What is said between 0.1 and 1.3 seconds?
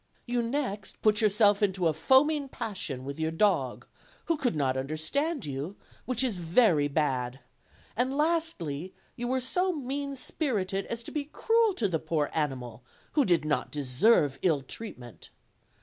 You next put